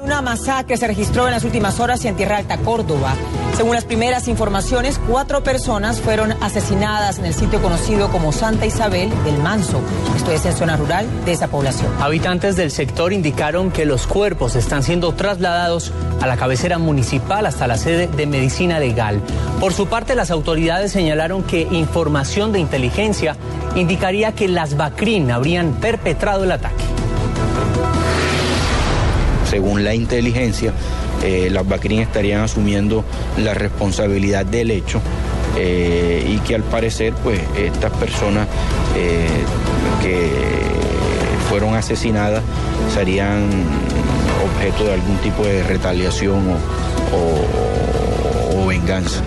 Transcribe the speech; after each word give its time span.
Una 0.00 0.20
masacre 0.22 0.76
se 0.76 0.88
registró 0.88 1.26
en 1.26 1.32
las 1.32 1.44
últimas 1.44 1.78
horas 1.78 2.04
en 2.04 2.16
Tierra 2.16 2.38
Alta, 2.38 2.58
Córdoba. 2.58 3.14
Según 3.56 3.76
las 3.76 3.84
primeras 3.84 4.26
informaciones, 4.26 5.00
cuatro 5.08 5.44
personas 5.44 6.00
fueron 6.00 6.32
asesinadas 6.42 7.18
en 7.18 7.26
el 7.26 7.34
sitio 7.34 7.62
conocido 7.62 8.10
como 8.10 8.32
Santa 8.32 8.66
Isabel 8.66 9.10
del 9.24 9.38
Manso. 9.38 9.80
Esto 10.16 10.32
es 10.32 10.44
en 10.46 10.52
zona 10.52 10.76
rural 10.76 11.06
de 11.24 11.32
esa 11.32 11.46
población. 11.46 11.92
Habitantes 12.00 12.56
del 12.56 12.72
sector 12.72 13.12
indicaron 13.12 13.70
que 13.70 13.84
los 13.84 14.08
cuerpos 14.08 14.56
están 14.56 14.82
siendo 14.82 15.12
trasladados 15.12 15.92
a 16.20 16.26
la 16.26 16.36
cabecera 16.36 16.78
municipal 16.78 17.46
hasta 17.46 17.68
la 17.68 17.78
sede 17.78 18.08
de 18.08 18.26
medicina 18.26 18.80
legal. 18.80 19.20
Por 19.60 19.72
su 19.72 19.86
parte, 19.86 20.16
las 20.16 20.32
autoridades 20.32 20.90
señalaron 20.90 21.44
que 21.44 21.62
información 21.70 22.50
de 22.50 22.58
inteligencia 22.58 23.36
indicaría 23.76 24.32
que 24.32 24.48
las 24.48 24.76
Bacrin 24.76 25.30
habrían 25.30 25.74
perpetrado 25.74 26.42
el 26.42 26.52
ataque 26.52 26.84
según 29.54 29.84
la 29.84 29.94
inteligencia, 29.94 30.72
eh, 31.22 31.48
las 31.48 31.64
Bacrin 31.64 32.00
estarían 32.00 32.40
asumiendo 32.40 33.04
la 33.38 33.54
responsabilidad 33.54 34.44
del 34.44 34.72
hecho 34.72 35.00
eh, 35.56 36.26
y 36.28 36.38
que 36.38 36.56
al 36.56 36.64
parecer 36.64 37.12
pues 37.22 37.38
estas 37.56 37.92
personas 37.92 38.48
eh, 38.96 39.28
que 40.02 40.28
fueron 41.48 41.76
asesinadas 41.76 42.42
serían 42.92 43.48
objeto 44.44 44.86
de 44.86 44.94
algún 44.94 45.18
tipo 45.18 45.44
de 45.44 45.62
retaliación 45.62 46.42
o 47.12 48.66
venganza. 48.66 49.22